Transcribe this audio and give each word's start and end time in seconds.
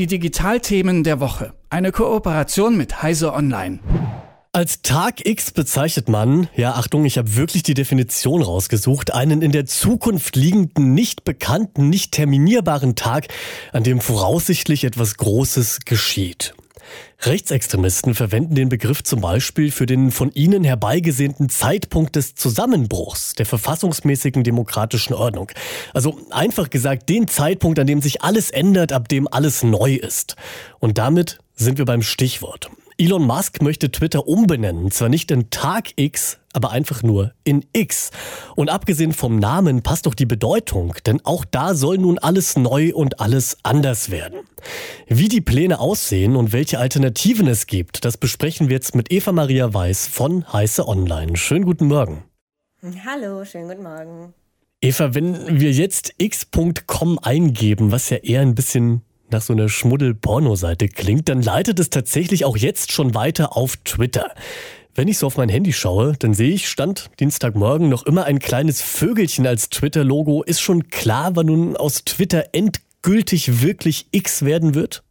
Die 0.00 0.06
Digitalthemen 0.06 1.04
der 1.04 1.20
Woche. 1.20 1.52
Eine 1.68 1.92
Kooperation 1.92 2.74
mit 2.74 3.02
Heise 3.02 3.34
Online. 3.34 3.80
Als 4.50 4.80
Tag 4.80 5.26
X 5.26 5.50
bezeichnet 5.50 6.08
man, 6.08 6.48
ja 6.56 6.72
Achtung, 6.72 7.04
ich 7.04 7.18
habe 7.18 7.36
wirklich 7.36 7.64
die 7.64 7.74
Definition 7.74 8.40
rausgesucht, 8.40 9.12
einen 9.12 9.42
in 9.42 9.52
der 9.52 9.66
Zukunft 9.66 10.36
liegenden, 10.36 10.94
nicht 10.94 11.24
bekannten, 11.24 11.90
nicht 11.90 12.12
terminierbaren 12.12 12.96
Tag, 12.96 13.28
an 13.74 13.84
dem 13.84 14.00
voraussichtlich 14.00 14.84
etwas 14.84 15.18
Großes 15.18 15.80
geschieht. 15.84 16.54
Rechtsextremisten 17.22 18.14
verwenden 18.14 18.54
den 18.54 18.68
Begriff 18.68 19.02
zum 19.02 19.20
Beispiel 19.20 19.70
für 19.70 19.86
den 19.86 20.10
von 20.10 20.32
ihnen 20.32 20.64
herbeigesehnten 20.64 21.48
Zeitpunkt 21.48 22.16
des 22.16 22.34
Zusammenbruchs 22.34 23.34
der 23.34 23.46
verfassungsmäßigen 23.46 24.42
demokratischen 24.42 25.14
Ordnung. 25.14 25.50
Also 25.92 26.18
einfach 26.30 26.70
gesagt, 26.70 27.08
den 27.08 27.28
Zeitpunkt, 27.28 27.78
an 27.78 27.86
dem 27.86 28.00
sich 28.00 28.22
alles 28.22 28.50
ändert, 28.50 28.92
ab 28.92 29.08
dem 29.08 29.28
alles 29.30 29.62
neu 29.62 29.94
ist. 29.94 30.36
Und 30.78 30.98
damit 30.98 31.38
sind 31.54 31.78
wir 31.78 31.84
beim 31.84 32.02
Stichwort. 32.02 32.70
Elon 33.00 33.26
Musk 33.26 33.62
möchte 33.62 33.90
Twitter 33.90 34.28
umbenennen, 34.28 34.90
zwar 34.90 35.08
nicht 35.08 35.30
in 35.30 35.48
Tag 35.48 35.92
X, 35.96 36.38
aber 36.52 36.70
einfach 36.70 37.02
nur 37.02 37.32
in 37.44 37.64
X. 37.72 38.10
Und 38.56 38.68
abgesehen 38.68 39.14
vom 39.14 39.38
Namen 39.38 39.80
passt 39.80 40.04
doch 40.04 40.14
die 40.14 40.26
Bedeutung, 40.26 40.92
denn 41.06 41.24
auch 41.24 41.46
da 41.46 41.72
soll 41.72 41.96
nun 41.96 42.18
alles 42.18 42.58
neu 42.58 42.92
und 42.94 43.18
alles 43.18 43.56
anders 43.62 44.10
werden. 44.10 44.40
Wie 45.08 45.30
die 45.30 45.40
Pläne 45.40 45.80
aussehen 45.80 46.36
und 46.36 46.52
welche 46.52 46.78
Alternativen 46.78 47.46
es 47.46 47.66
gibt, 47.66 48.04
das 48.04 48.18
besprechen 48.18 48.68
wir 48.68 48.74
jetzt 48.74 48.94
mit 48.94 49.10
Eva 49.10 49.32
Maria 49.32 49.72
Weiß 49.72 50.06
von 50.06 50.44
Heiße 50.52 50.86
Online. 50.86 51.38
Schönen 51.38 51.64
guten 51.64 51.86
Morgen. 51.86 52.24
Hallo, 52.82 53.46
schönen 53.46 53.68
guten 53.68 53.82
Morgen. 53.82 54.34
Eva, 54.82 55.14
wenn 55.14 55.58
wir 55.58 55.72
jetzt 55.72 56.12
x.com 56.18 57.18
eingeben, 57.18 57.92
was 57.92 58.10
ja 58.10 58.18
eher 58.18 58.42
ein 58.42 58.54
bisschen 58.54 59.00
nach 59.32 59.42
so 59.42 59.52
einer 59.52 59.68
Schmuddel-Porno-Seite 59.68 60.88
klingt, 60.88 61.28
dann 61.28 61.42
leitet 61.42 61.78
es 61.78 61.90
tatsächlich 61.90 62.44
auch 62.44 62.56
jetzt 62.56 62.92
schon 62.92 63.14
weiter 63.14 63.56
auf 63.56 63.76
Twitter. 63.78 64.32
Wenn 64.94 65.08
ich 65.08 65.18
so 65.18 65.26
auf 65.26 65.36
mein 65.36 65.48
Handy 65.48 65.72
schaue, 65.72 66.14
dann 66.18 66.34
sehe 66.34 66.52
ich, 66.52 66.68
stand 66.68 67.10
Dienstagmorgen 67.20 67.88
noch 67.88 68.04
immer 68.04 68.24
ein 68.24 68.38
kleines 68.38 68.82
Vögelchen 68.82 69.46
als 69.46 69.70
Twitter-Logo. 69.70 70.42
Ist 70.42 70.60
schon 70.60 70.88
klar, 70.88 71.36
wann 71.36 71.46
nun 71.46 71.76
aus 71.76 72.04
Twitter 72.04 72.46
endgültig 72.52 73.62
wirklich 73.62 74.08
X 74.10 74.44
werden 74.44 74.74
wird? 74.74 75.02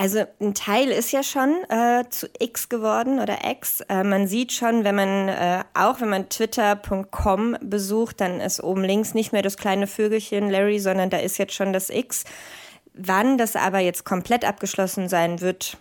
Also 0.00 0.24
ein 0.40 0.54
Teil 0.54 0.88
ist 0.88 1.12
ja 1.12 1.22
schon 1.22 1.50
äh, 1.68 2.04
zu 2.08 2.26
X 2.38 2.70
geworden 2.70 3.20
oder 3.20 3.36
X. 3.50 3.82
Äh, 3.82 4.02
man 4.02 4.28
sieht 4.28 4.50
schon, 4.50 4.82
wenn 4.82 4.94
man 4.94 5.28
äh, 5.28 5.62
auch 5.74 6.00
wenn 6.00 6.08
man 6.08 6.30
twitter.com 6.30 7.58
besucht, 7.60 8.22
dann 8.22 8.40
ist 8.40 8.64
oben 8.64 8.82
links 8.82 9.12
nicht 9.12 9.32
mehr 9.32 9.42
das 9.42 9.58
kleine 9.58 9.86
Vögelchen 9.86 10.48
Larry, 10.48 10.78
sondern 10.78 11.10
da 11.10 11.18
ist 11.18 11.36
jetzt 11.36 11.52
schon 11.52 11.74
das 11.74 11.90
X. 11.90 12.24
Wann 13.02 13.38
das 13.38 13.56
aber 13.56 13.78
jetzt 13.78 14.04
komplett 14.04 14.44
abgeschlossen 14.44 15.08
sein 15.08 15.40
wird, 15.40 15.78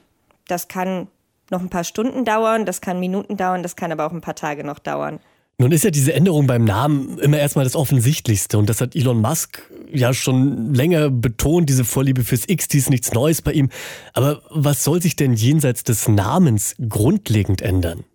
das 0.48 0.68
kann 0.68 1.08
noch 1.50 1.62
ein 1.62 1.70
paar 1.70 1.84
Stunden 1.84 2.26
dauern, 2.26 2.66
das 2.66 2.80
kann 2.82 3.00
Minuten 3.00 3.36
dauern, 3.36 3.64
das 3.64 3.76
kann 3.76 3.92
aber 3.92 4.06
auch 4.06 4.12
ein 4.12 4.22
paar 4.22 4.36
Tage 4.36 4.64
noch 4.64 4.80
dauern. 4.80 5.20
Nun 5.58 5.74
ist 5.74 5.84
ja 5.84 5.92
diese 5.92 6.14
Änderung 6.14 6.48
beim 6.48 6.64
Namen 6.64 7.18
immer 7.20 7.38
erstmal 7.38 7.66
das 7.66 7.76
Offensichtlichste 7.76 8.58
und 8.58 8.70
das 8.70 8.80
hat 8.80 8.96
Elon 8.96 9.20
Musk 9.20 9.62
ja 9.92 10.14
schon 10.14 10.74
länger 10.74 11.10
betont, 11.10 11.68
diese 11.68 11.84
Vorliebe 11.84 12.24
fürs 12.24 12.48
X, 12.48 12.70
die 12.70 12.78
ist 12.78 12.90
nichts 12.90 13.12
Neues 13.12 13.42
bei 13.42 13.52
ihm. 13.52 13.70
Aber 14.14 14.42
was 14.50 14.86
soll 14.86 15.02
sich 15.02 15.18
denn 15.18 15.34
jenseits 15.34 15.84
des 15.84 16.08
Namens 16.08 16.76
grundlegend 16.88 17.62
ändern? 17.62 18.06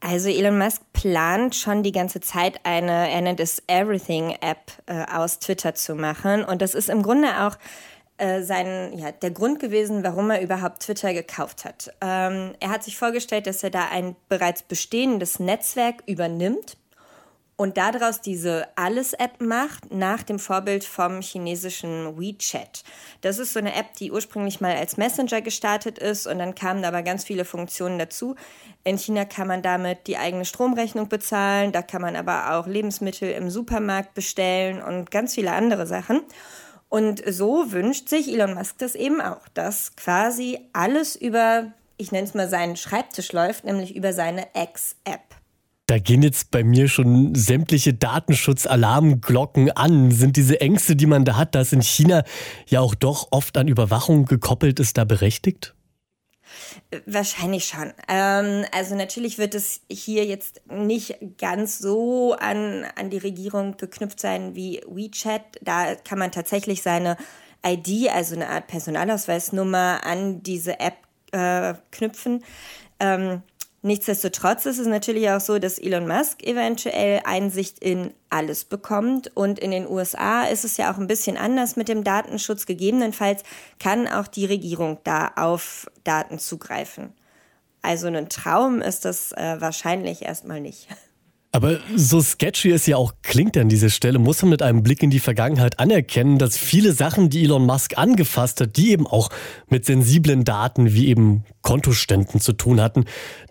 Also 0.00 0.28
Elon 0.28 0.58
Musk 0.58 0.82
plant 0.92 1.56
schon 1.56 1.82
die 1.82 1.92
ganze 1.92 2.20
Zeit 2.20 2.60
eine, 2.62 3.10
er 3.10 3.20
nennt 3.20 3.40
es 3.40 3.62
Everything-App 3.66 4.72
äh, 4.86 5.04
aus 5.12 5.40
Twitter 5.40 5.74
zu 5.74 5.94
machen. 5.94 6.44
Und 6.44 6.62
das 6.62 6.74
ist 6.74 6.88
im 6.88 7.02
Grunde 7.02 7.28
auch 7.40 7.56
äh, 8.18 8.42
sein, 8.42 8.96
ja, 8.96 9.10
der 9.12 9.30
Grund 9.30 9.60
gewesen, 9.60 10.04
warum 10.04 10.30
er 10.30 10.40
überhaupt 10.40 10.82
Twitter 10.82 11.12
gekauft 11.14 11.64
hat. 11.64 11.92
Ähm, 12.00 12.54
er 12.60 12.70
hat 12.70 12.84
sich 12.84 12.96
vorgestellt, 12.96 13.46
dass 13.46 13.62
er 13.62 13.70
da 13.70 13.88
ein 13.90 14.14
bereits 14.28 14.62
bestehendes 14.62 15.40
Netzwerk 15.40 16.02
übernimmt 16.06 16.76
und 17.58 17.76
daraus 17.76 18.20
diese 18.20 18.68
Alles-App 18.76 19.40
macht, 19.40 19.92
nach 19.92 20.22
dem 20.22 20.38
Vorbild 20.38 20.84
vom 20.84 21.20
chinesischen 21.20 22.16
WeChat. 22.16 22.84
Das 23.20 23.38
ist 23.38 23.52
so 23.52 23.58
eine 23.58 23.74
App, 23.74 23.94
die 23.94 24.12
ursprünglich 24.12 24.60
mal 24.60 24.76
als 24.76 24.96
Messenger 24.96 25.42
gestartet 25.42 25.98
ist 25.98 26.28
und 26.28 26.38
dann 26.38 26.54
kamen 26.54 26.84
aber 26.84 27.02
ganz 27.02 27.24
viele 27.24 27.44
Funktionen 27.44 27.98
dazu. 27.98 28.36
In 28.84 28.96
China 28.96 29.24
kann 29.24 29.48
man 29.48 29.60
damit 29.60 30.06
die 30.06 30.16
eigene 30.16 30.44
Stromrechnung 30.44 31.08
bezahlen, 31.08 31.72
da 31.72 31.82
kann 31.82 32.00
man 32.00 32.14
aber 32.14 32.54
auch 32.54 32.68
Lebensmittel 32.68 33.32
im 33.32 33.50
Supermarkt 33.50 34.14
bestellen 34.14 34.80
und 34.80 35.10
ganz 35.10 35.34
viele 35.34 35.50
andere 35.50 35.88
Sachen. 35.88 36.20
Und 36.88 37.24
so 37.28 37.72
wünscht 37.72 38.08
sich 38.08 38.32
Elon 38.32 38.54
Musk 38.54 38.78
das 38.78 38.94
eben 38.94 39.20
auch, 39.20 39.48
dass 39.54 39.96
quasi 39.96 40.60
alles 40.72 41.16
über, 41.16 41.72
ich 41.96 42.12
nenne 42.12 42.28
es 42.28 42.34
mal 42.34 42.48
seinen 42.48 42.76
Schreibtisch 42.76 43.32
läuft, 43.32 43.64
nämlich 43.64 43.96
über 43.96 44.12
seine 44.12 44.46
X-App. 44.54 45.37
Da 45.88 45.98
gehen 45.98 46.22
jetzt 46.22 46.50
bei 46.50 46.62
mir 46.62 46.86
schon 46.86 47.34
sämtliche 47.34 47.94
Datenschutzalarmglocken 47.94 49.70
an. 49.70 50.10
Sind 50.10 50.36
diese 50.36 50.60
Ängste, 50.60 50.96
die 50.96 51.06
man 51.06 51.24
da 51.24 51.36
hat, 51.36 51.54
dass 51.54 51.72
in 51.72 51.80
China 51.80 52.24
ja 52.66 52.80
auch 52.80 52.94
doch 52.94 53.28
oft 53.30 53.56
an 53.56 53.68
Überwachung 53.68 54.26
gekoppelt 54.26 54.80
ist, 54.80 54.98
da 54.98 55.04
berechtigt? 55.04 55.74
Wahrscheinlich 57.06 57.64
schon. 57.64 57.94
Ähm, 58.06 58.66
also 58.70 58.96
natürlich 58.96 59.38
wird 59.38 59.54
es 59.54 59.80
hier 59.90 60.26
jetzt 60.26 60.60
nicht 60.70 61.16
ganz 61.38 61.78
so 61.78 62.34
an, 62.34 62.84
an 62.94 63.08
die 63.08 63.16
Regierung 63.16 63.78
geknüpft 63.78 64.20
sein 64.20 64.54
wie 64.54 64.82
WeChat. 64.86 65.40
Da 65.62 65.94
kann 65.94 66.18
man 66.18 66.32
tatsächlich 66.32 66.82
seine 66.82 67.16
ID, 67.66 68.10
also 68.10 68.34
eine 68.34 68.50
Art 68.50 68.66
Personalausweisnummer, 68.66 70.00
an 70.04 70.42
diese 70.42 70.80
App 70.80 70.96
äh, 71.32 71.72
knüpfen. 71.92 72.44
Ähm, 73.00 73.42
Nichtsdestotrotz 73.82 74.66
ist 74.66 74.78
es 74.78 74.88
natürlich 74.88 75.30
auch 75.30 75.40
so, 75.40 75.60
dass 75.60 75.78
Elon 75.78 76.08
Musk 76.08 76.42
eventuell 76.42 77.20
Einsicht 77.24 77.78
in 77.78 78.12
alles 78.28 78.64
bekommt. 78.64 79.30
Und 79.36 79.60
in 79.60 79.70
den 79.70 79.86
USA 79.86 80.44
ist 80.44 80.64
es 80.64 80.76
ja 80.76 80.92
auch 80.92 80.98
ein 80.98 81.06
bisschen 81.06 81.36
anders 81.36 81.76
mit 81.76 81.88
dem 81.88 82.02
Datenschutz. 82.02 82.66
Gegebenenfalls 82.66 83.44
kann 83.78 84.08
auch 84.08 84.26
die 84.26 84.46
Regierung 84.46 84.98
da 85.04 85.30
auf 85.36 85.88
Daten 86.02 86.40
zugreifen. 86.40 87.12
Also 87.80 88.08
ein 88.08 88.28
Traum 88.28 88.82
ist 88.82 89.04
das 89.04 89.30
äh, 89.32 89.60
wahrscheinlich 89.60 90.22
erstmal 90.22 90.60
nicht. 90.60 90.88
Aber 91.58 91.80
so 91.96 92.20
sketchy 92.20 92.70
es 92.70 92.86
ja 92.86 92.96
auch 92.98 93.14
klingt 93.24 93.56
an 93.56 93.68
dieser 93.68 93.90
Stelle, 93.90 94.20
muss 94.20 94.42
man 94.42 94.50
mit 94.50 94.62
einem 94.62 94.84
Blick 94.84 95.02
in 95.02 95.10
die 95.10 95.18
Vergangenheit 95.18 95.80
anerkennen, 95.80 96.38
dass 96.38 96.56
viele 96.56 96.92
Sachen, 96.92 97.30
die 97.30 97.42
Elon 97.42 97.66
Musk 97.66 97.98
angefasst 97.98 98.60
hat, 98.60 98.76
die 98.76 98.92
eben 98.92 99.08
auch 99.08 99.28
mit 99.66 99.84
sensiblen 99.84 100.44
Daten 100.44 100.92
wie 100.92 101.08
eben 101.08 101.42
Kontoständen 101.62 102.40
zu 102.40 102.52
tun 102.52 102.80
hatten, 102.80 103.06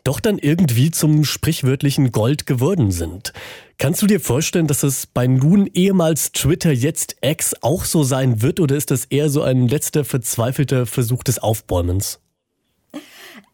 doch 0.05 0.21
dann 0.21 0.37
irgendwie 0.37 0.89
zum 0.89 1.25
sprichwörtlichen 1.25 2.13
Gold 2.13 2.45
geworden 2.45 2.91
sind. 2.91 3.33
Kannst 3.77 4.01
du 4.01 4.07
dir 4.07 4.21
vorstellen, 4.21 4.67
dass 4.67 4.83
es 4.83 5.05
bei 5.05 5.27
nun 5.27 5.67
ehemals 5.73 6.31
Twitter 6.31 6.71
jetzt 6.71 7.17
X 7.19 7.55
auch 7.59 7.83
so 7.83 8.03
sein 8.03 8.41
wird 8.41 8.61
oder 8.61 8.77
ist 8.77 8.89
das 8.89 9.03
eher 9.03 9.29
so 9.29 9.41
ein 9.41 9.67
letzter 9.67 10.05
verzweifelter 10.05 10.85
Versuch 10.85 11.25
des 11.25 11.39
Aufbäumens? 11.39 12.21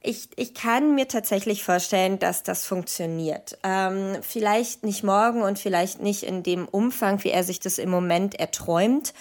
Ich, 0.06 0.28
ich 0.36 0.54
kann 0.54 0.96
mir 0.96 1.08
tatsächlich 1.08 1.64
vorstellen, 1.64 2.20
dass 2.20 2.44
das 2.44 2.66
funktioniert. 2.66 3.58
Ähm, 3.64 4.18
vielleicht 4.22 4.84
nicht 4.84 5.02
morgen 5.02 5.42
und 5.42 5.58
vielleicht 5.58 6.02
nicht 6.02 6.24
in 6.24 6.44
dem 6.44 6.68
Umfang, 6.68 7.24
wie 7.24 7.30
er 7.30 7.46
sich 7.46 7.62
das 7.62 7.78
im 7.78 7.90
Moment 7.90 8.38
erträumt. 8.38 9.14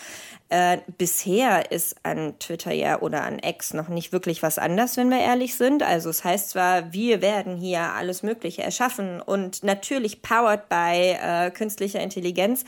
Äh, 0.49 0.79
bisher 0.99 1.71
ist 1.71 1.95
an 2.03 2.37
Twitter 2.41 2.73
ja 2.73 3.01
oder 3.01 3.23
an 3.23 3.39
X 3.39 3.75
noch 3.75 3.89
nicht 3.89 4.13
wirklich 4.13 4.43
was 4.43 4.59
anders, 4.59 4.97
wenn 4.97 5.09
wir 5.09 5.21
ehrlich 5.21 5.55
sind. 5.55 5.85
Also 5.85 6.11
es 6.11 6.25
heißt 6.25 6.51
zwar, 6.51 6.93
wir 6.93 7.23
werden 7.23 7.57
hier 7.57 7.81
alles 7.81 8.25
Mögliche 8.25 8.65
erschaffen 8.65 9.23
und 9.23 9.63
natürlich 9.63 10.21
powered 10.21 10.69
by 10.69 11.17
äh, 11.17 11.53
künstlicher 11.53 12.01
Intelligenz. 12.01 12.65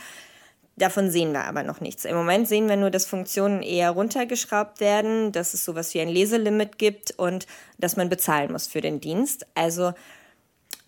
Davon 0.76 1.10
sehen 1.10 1.32
wir 1.32 1.44
aber 1.44 1.62
noch 1.62 1.80
nichts. 1.80 2.04
Im 2.04 2.16
Moment 2.16 2.48
sehen 2.48 2.68
wir 2.68 2.76
nur, 2.76 2.90
dass 2.90 3.06
Funktionen 3.06 3.62
eher 3.62 3.92
runtergeschraubt 3.92 4.80
werden, 4.80 5.30
dass 5.30 5.54
es 5.54 5.64
sowas 5.64 5.94
wie 5.94 6.00
ein 6.00 6.08
Leselimit 6.08 6.78
gibt 6.78 7.12
und 7.12 7.46
dass 7.78 7.96
man 7.96 8.08
bezahlen 8.08 8.50
muss 8.50 8.66
für 8.66 8.80
den 8.80 9.00
Dienst. 9.00 9.46
Also 9.54 9.92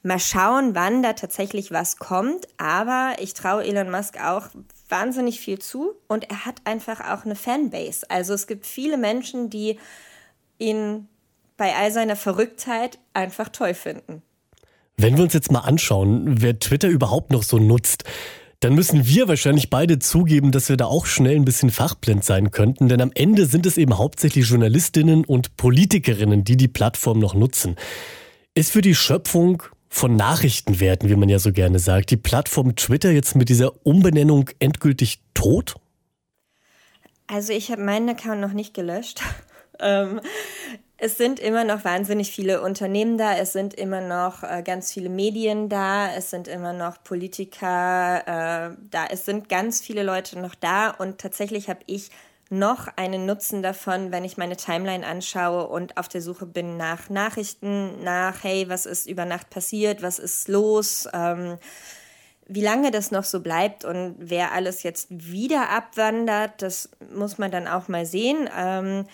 mal 0.02 0.18
schauen, 0.18 0.74
wann 0.74 1.02
da 1.02 1.12
tatsächlich 1.12 1.70
was 1.70 1.98
kommt. 1.98 2.48
Aber 2.56 3.14
ich 3.20 3.34
traue 3.34 3.64
Elon 3.64 3.90
Musk 3.90 4.20
auch 4.20 4.48
wahnsinnig 4.88 5.40
viel 5.40 5.58
zu 5.60 5.94
und 6.08 6.30
er 6.30 6.46
hat 6.46 6.62
einfach 6.64 7.00
auch 7.00 7.24
eine 7.24 7.36
Fanbase. 7.36 8.10
Also 8.10 8.34
es 8.34 8.46
gibt 8.46 8.66
viele 8.66 8.96
Menschen, 8.96 9.50
die 9.50 9.78
ihn 10.58 11.08
bei 11.56 11.74
all 11.74 11.92
seiner 11.92 12.16
Verrücktheit 12.16 12.98
einfach 13.14 13.48
toll 13.48 13.74
finden. 13.74 14.22
Wenn 14.96 15.16
wir 15.16 15.24
uns 15.24 15.34
jetzt 15.34 15.52
mal 15.52 15.60
anschauen, 15.60 16.40
wer 16.40 16.58
Twitter 16.58 16.88
überhaupt 16.88 17.30
noch 17.30 17.42
so 17.42 17.58
nutzt, 17.58 18.04
dann 18.60 18.74
müssen 18.74 19.06
wir 19.06 19.28
wahrscheinlich 19.28 19.70
beide 19.70 19.98
zugeben, 19.98 20.50
dass 20.50 20.68
wir 20.68 20.76
da 20.76 20.86
auch 20.86 21.06
schnell 21.06 21.36
ein 21.36 21.44
bisschen 21.44 21.70
fachblind 21.70 22.24
sein 22.24 22.50
könnten, 22.50 22.88
denn 22.88 23.00
am 23.00 23.10
Ende 23.14 23.46
sind 23.46 23.66
es 23.66 23.76
eben 23.76 23.98
hauptsächlich 23.98 24.48
Journalistinnen 24.48 25.24
und 25.24 25.56
Politikerinnen, 25.56 26.44
die 26.44 26.56
die 26.56 26.68
Plattform 26.68 27.18
noch 27.18 27.34
nutzen. 27.34 27.76
Ist 28.54 28.72
für 28.72 28.80
die 28.80 28.94
Schöpfung 28.94 29.62
von 29.88 30.16
Nachrichtenwerten, 30.16 31.08
wie 31.08 31.16
man 31.16 31.28
ja 31.28 31.38
so 31.38 31.52
gerne 31.52 31.78
sagt, 31.78 32.10
die 32.10 32.16
Plattform 32.16 32.76
Twitter 32.76 33.10
jetzt 33.10 33.36
mit 33.36 33.48
dieser 33.48 33.86
Umbenennung 33.86 34.50
endgültig 34.58 35.20
tot? 35.34 35.76
Also 37.26 37.52
ich 37.52 37.70
habe 37.70 37.82
meinen 37.82 38.08
Account 38.08 38.40
noch 38.40 38.52
nicht 38.52 38.74
gelöscht. 38.74 39.20
ähm, 39.80 40.20
es 40.98 41.18
sind 41.18 41.40
immer 41.40 41.64
noch 41.64 41.84
wahnsinnig 41.84 42.32
viele 42.32 42.62
Unternehmen 42.62 43.18
da, 43.18 43.36
es 43.36 43.52
sind 43.52 43.74
immer 43.74 44.00
noch 44.00 44.42
äh, 44.42 44.62
ganz 44.62 44.92
viele 44.92 45.10
Medien 45.10 45.68
da, 45.68 46.12
es 46.14 46.30
sind 46.30 46.48
immer 46.48 46.72
noch 46.72 47.02
Politiker 47.04 48.22
äh, 48.26 48.76
da, 48.90 49.06
es 49.10 49.26
sind 49.26 49.48
ganz 49.48 49.80
viele 49.80 50.02
Leute 50.02 50.38
noch 50.38 50.54
da 50.54 50.90
und 50.90 51.18
tatsächlich 51.18 51.68
habe 51.68 51.80
ich 51.86 52.10
noch 52.48 52.88
einen 52.96 53.26
Nutzen 53.26 53.62
davon, 53.62 54.12
wenn 54.12 54.24
ich 54.24 54.36
meine 54.36 54.56
Timeline 54.56 55.06
anschaue 55.06 55.66
und 55.66 55.96
auf 55.96 56.08
der 56.08 56.22
Suche 56.22 56.46
bin 56.46 56.76
nach 56.76 57.10
Nachrichten, 57.10 58.02
nach, 58.04 58.44
hey, 58.44 58.68
was 58.68 58.86
ist 58.86 59.08
über 59.08 59.24
Nacht 59.24 59.50
passiert, 59.50 60.00
was 60.00 60.18
ist 60.18 60.48
los, 60.48 61.08
ähm, 61.12 61.58
wie 62.46 62.62
lange 62.62 62.92
das 62.92 63.10
noch 63.10 63.24
so 63.24 63.40
bleibt 63.40 63.84
und 63.84 64.14
wer 64.18 64.52
alles 64.52 64.84
jetzt 64.84 65.08
wieder 65.10 65.70
abwandert, 65.70 66.62
das 66.62 66.88
muss 67.12 67.36
man 67.38 67.50
dann 67.50 67.66
auch 67.66 67.88
mal 67.88 68.06
sehen. 68.06 68.48
Ähm, 68.56 69.06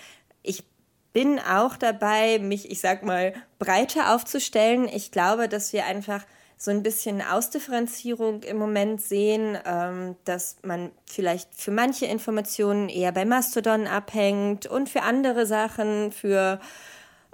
ich 0.43 0.65
bin 1.13 1.39
auch 1.39 1.77
dabei, 1.77 2.39
mich, 2.39 2.71
ich 2.71 2.81
sag 2.81 3.03
mal, 3.05 3.35
breiter 3.59 4.15
aufzustellen. 4.15 4.89
Ich 4.89 5.11
glaube, 5.11 5.49
dass 5.49 5.73
wir 5.73 5.85
einfach 5.87 6.25
so 6.63 6.71
ein 6.71 6.83
bisschen 6.83 7.21
Ausdifferenzierung 7.23 8.45
im 8.45 8.57
Moment 8.57 9.03
sehen, 9.03 9.59
ähm, 9.67 10.15
dass 10.25 10.59
man 10.63 10.93
vielleicht 11.07 11.53
für 11.55 11.73
manche 11.73 12.07
Informationen 12.07 12.89
eher 12.89 13.11
bei 13.11 13.25
Mastodon 13.25 13.89
abhängt 13.89 14.67
und 14.67 14.89
für 14.89 15.03
andere 15.03 15.45
Sachen, 15.45 16.13
für, 16.13 16.61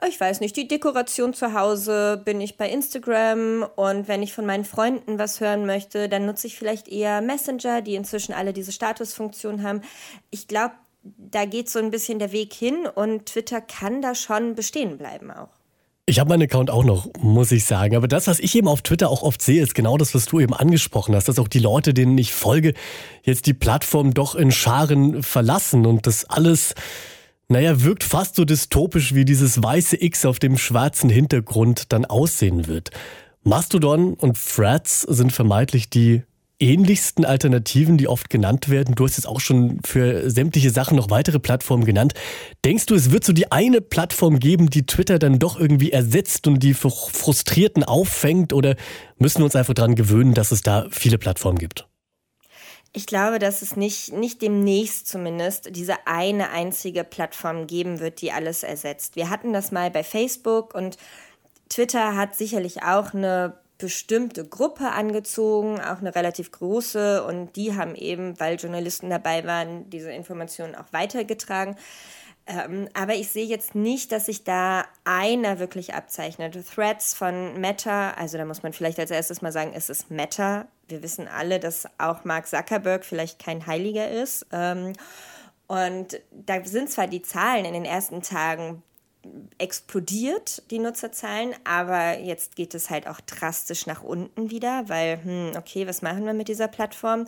ich 0.06 0.18
weiß 0.18 0.40
nicht, 0.40 0.56
die 0.56 0.66
Dekoration 0.66 1.34
zu 1.34 1.52
Hause 1.52 2.22
bin 2.24 2.40
ich 2.40 2.56
bei 2.56 2.70
Instagram 2.70 3.66
und 3.76 4.08
wenn 4.08 4.22
ich 4.22 4.32
von 4.32 4.46
meinen 4.46 4.64
Freunden 4.64 5.18
was 5.18 5.40
hören 5.40 5.66
möchte, 5.66 6.08
dann 6.08 6.24
nutze 6.24 6.46
ich 6.46 6.56
vielleicht 6.56 6.88
eher 6.88 7.20
Messenger, 7.20 7.82
die 7.82 7.96
inzwischen 7.96 8.32
alle 8.32 8.54
diese 8.54 8.72
Statusfunktion 8.72 9.62
haben. 9.62 9.82
Ich 10.30 10.48
glaube, 10.48 10.72
da 11.16 11.44
geht 11.44 11.68
so 11.70 11.78
ein 11.78 11.90
bisschen 11.90 12.18
der 12.18 12.32
Weg 12.32 12.52
hin 12.52 12.86
und 12.94 13.26
Twitter 13.26 13.60
kann 13.60 14.02
da 14.02 14.14
schon 14.14 14.54
bestehen 14.54 14.98
bleiben 14.98 15.30
auch. 15.30 15.58
Ich 16.08 16.18
habe 16.18 16.30
meinen 16.30 16.44
Account 16.44 16.70
auch 16.70 16.84
noch, 16.84 17.10
muss 17.20 17.52
ich 17.52 17.66
sagen. 17.66 17.94
Aber 17.94 18.08
das, 18.08 18.28
was 18.28 18.40
ich 18.40 18.54
eben 18.54 18.66
auf 18.66 18.80
Twitter 18.80 19.10
auch 19.10 19.22
oft 19.22 19.42
sehe, 19.42 19.62
ist 19.62 19.74
genau 19.74 19.98
das, 19.98 20.14
was 20.14 20.24
du 20.24 20.40
eben 20.40 20.54
angesprochen 20.54 21.14
hast, 21.14 21.28
dass 21.28 21.38
auch 21.38 21.48
die 21.48 21.58
Leute, 21.58 21.92
denen 21.92 22.16
ich 22.16 22.32
folge, 22.32 22.72
jetzt 23.24 23.44
die 23.44 23.52
Plattform 23.52 24.14
doch 24.14 24.34
in 24.34 24.50
Scharen 24.50 25.22
verlassen 25.22 25.84
und 25.84 26.06
das 26.06 26.24
alles, 26.24 26.74
naja, 27.48 27.82
wirkt 27.82 28.04
fast 28.04 28.36
so 28.36 28.46
dystopisch, 28.46 29.14
wie 29.14 29.26
dieses 29.26 29.62
weiße 29.62 30.02
X 30.02 30.24
auf 30.24 30.38
dem 30.38 30.56
schwarzen 30.56 31.10
Hintergrund 31.10 31.92
dann 31.92 32.06
aussehen 32.06 32.66
wird. 32.66 32.90
Mastodon 33.42 34.14
und 34.14 34.38
Threads 34.42 35.02
sind 35.02 35.34
vermeintlich 35.34 35.90
die 35.90 36.22
ähnlichsten 36.60 37.24
Alternativen, 37.24 37.98
die 37.98 38.08
oft 38.08 38.30
genannt 38.30 38.68
werden. 38.68 38.94
Du 38.94 39.04
hast 39.04 39.16
jetzt 39.16 39.26
auch 39.26 39.40
schon 39.40 39.80
für 39.84 40.30
sämtliche 40.30 40.70
Sachen 40.70 40.96
noch 40.96 41.10
weitere 41.10 41.38
Plattformen 41.38 41.84
genannt. 41.84 42.14
Denkst 42.64 42.86
du, 42.86 42.94
es 42.94 43.10
wird 43.10 43.24
so 43.24 43.32
die 43.32 43.52
eine 43.52 43.80
Plattform 43.80 44.38
geben, 44.38 44.70
die 44.70 44.86
Twitter 44.86 45.18
dann 45.18 45.38
doch 45.38 45.58
irgendwie 45.58 45.92
ersetzt 45.92 46.46
und 46.46 46.60
die 46.62 46.74
Frustrierten 46.74 47.84
auffängt? 47.84 48.52
Oder 48.52 48.76
müssen 49.18 49.38
wir 49.38 49.44
uns 49.44 49.56
einfach 49.56 49.74
daran 49.74 49.94
gewöhnen, 49.94 50.34
dass 50.34 50.50
es 50.50 50.62
da 50.62 50.86
viele 50.90 51.18
Plattformen 51.18 51.58
gibt? 51.58 51.86
Ich 52.92 53.06
glaube, 53.06 53.38
dass 53.38 53.62
es 53.62 53.76
nicht, 53.76 54.12
nicht 54.12 54.42
demnächst 54.42 55.06
zumindest 55.06 55.76
diese 55.76 56.06
eine 56.06 56.50
einzige 56.50 57.04
Plattform 57.04 57.66
geben 57.66 58.00
wird, 58.00 58.22
die 58.22 58.32
alles 58.32 58.62
ersetzt. 58.62 59.14
Wir 59.14 59.30
hatten 59.30 59.52
das 59.52 59.70
mal 59.70 59.90
bei 59.90 60.02
Facebook 60.02 60.74
und 60.74 60.96
Twitter 61.68 62.16
hat 62.16 62.34
sicherlich 62.34 62.82
auch 62.82 63.12
eine 63.12 63.54
bestimmte 63.78 64.44
Gruppe 64.44 64.90
angezogen, 64.90 65.80
auch 65.80 65.98
eine 65.98 66.14
relativ 66.14 66.50
große, 66.50 67.24
und 67.24 67.54
die 67.54 67.76
haben 67.76 67.94
eben, 67.94 68.38
weil 68.40 68.56
Journalisten 68.56 69.08
dabei 69.08 69.44
waren, 69.44 69.88
diese 69.88 70.10
Informationen 70.10 70.74
auch 70.74 70.92
weitergetragen. 70.92 71.76
Ähm, 72.46 72.88
aber 72.94 73.14
ich 73.14 73.28
sehe 73.28 73.44
jetzt 73.44 73.74
nicht, 73.74 74.10
dass 74.10 74.26
sich 74.26 74.42
da 74.42 74.84
einer 75.04 75.58
wirklich 75.58 75.94
abzeichnet. 75.94 76.58
Threads 76.74 77.14
von 77.14 77.60
Meta, 77.60 78.12
also 78.12 78.38
da 78.38 78.46
muss 78.46 78.62
man 78.62 78.72
vielleicht 78.72 78.98
als 78.98 79.10
erstes 79.10 79.42
mal 79.42 79.52
sagen, 79.52 79.72
es 79.74 79.90
ist 79.90 80.10
Meta. 80.10 80.66
Wir 80.88 81.02
wissen 81.02 81.28
alle, 81.28 81.60
dass 81.60 81.86
auch 81.98 82.24
Mark 82.24 82.48
Zuckerberg 82.48 83.04
vielleicht 83.04 83.38
kein 83.38 83.66
Heiliger 83.66 84.10
ist. 84.10 84.46
Ähm, 84.50 84.94
und 85.66 86.18
da 86.32 86.64
sind 86.64 86.90
zwar 86.90 87.06
die 87.06 87.20
Zahlen 87.20 87.66
in 87.66 87.74
den 87.74 87.84
ersten 87.84 88.22
Tagen 88.22 88.82
explodiert, 89.58 90.62
die 90.70 90.78
Nutzerzahlen, 90.78 91.54
aber 91.64 92.18
jetzt 92.18 92.56
geht 92.56 92.74
es 92.74 92.90
halt 92.90 93.06
auch 93.08 93.20
drastisch 93.20 93.86
nach 93.86 94.02
unten 94.02 94.50
wieder, 94.50 94.88
weil, 94.88 95.22
hm, 95.22 95.52
okay, 95.56 95.86
was 95.86 96.02
machen 96.02 96.24
wir 96.24 96.34
mit 96.34 96.48
dieser 96.48 96.68
Plattform? 96.68 97.26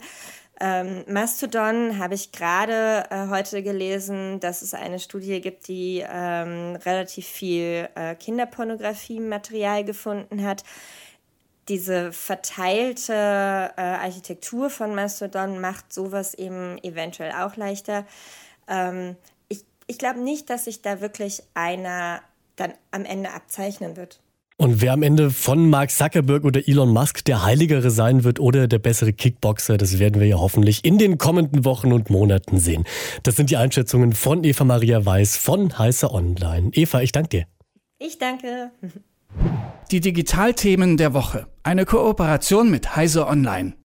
Ähm, 0.63 1.05
Mastodon 1.09 1.99
habe 1.99 2.15
ich 2.15 2.33
gerade 2.33 3.07
äh, 3.11 3.29
heute 3.29 3.63
gelesen, 3.63 4.41
dass 4.41 4.61
es 4.61 4.75
eine 4.75 4.99
Studie 4.99 5.41
gibt, 5.41 5.69
die 5.69 6.05
ähm, 6.07 6.77
relativ 6.85 7.27
viel 7.27 7.89
äh, 7.95 8.15
Kinderpornografie-Material 8.15 9.85
gefunden 9.85 10.45
hat. 10.45 10.63
Diese 11.69 12.13
verteilte 12.13 13.15
äh, 13.15 13.81
Architektur 13.81 14.69
von 14.69 14.95
Mastodon 14.95 15.61
macht 15.61 15.95
sowas 15.95 16.35
eben 16.35 16.77
eventuell 16.83 17.33
auch 17.33 17.57
leichter. 17.57 18.05
Ähm, 18.69 19.17
ich 19.91 19.99
glaube 19.99 20.21
nicht, 20.21 20.49
dass 20.51 20.67
sich 20.67 20.83
da 20.83 21.01
wirklich 21.01 21.43
einer 21.53 22.21
dann 22.55 22.73
am 22.93 23.05
Ende 23.05 23.33
abzeichnen 23.33 23.97
wird. 23.97 24.21
Und 24.57 24.83
wer 24.83 24.93
am 24.93 25.03
Ende 25.03 25.31
von 25.31 25.69
Mark 25.69 25.91
Zuckerberg 25.91 26.45
oder 26.45 26.69
Elon 26.69 26.91
Musk 26.91 27.25
der 27.25 27.45
Heiligere 27.45 27.91
sein 27.91 28.23
wird 28.23 28.39
oder 28.39 28.69
der 28.69 28.79
bessere 28.79 29.13
Kickboxer, 29.13 29.79
das 29.79 29.99
werden 29.99 30.21
wir 30.21 30.29
ja 30.29 30.37
hoffentlich 30.37 30.85
in 30.85 30.99
den 30.99 31.19
kommenden 31.19 31.65
Wochen 31.65 31.93
und 31.93 32.09
Monaten 32.09 32.59
sehen. 32.59 32.85
Das 33.23 33.37
sind 33.37 33.51
die 33.51 33.57
Einschätzungen 33.57 34.13
von 34.13 34.45
Eva 34.45 34.65
Maria 34.65 35.05
Weiß 35.05 35.37
von 35.37 35.77
Heißer 35.77 36.13
Online. 36.13 36.71
Eva, 36.73 37.01
ich 37.01 37.11
danke 37.11 37.29
dir. 37.31 37.47
Ich 37.99 38.19
danke. 38.19 38.71
Die 39.91 40.01
Digitalthemen 40.01 40.99
der 40.99 41.15
Woche. 41.15 41.47
Eine 41.63 41.85
Kooperation 41.85 42.71
mit 42.71 42.95
Heise 42.95 43.27
Online. 43.27 43.80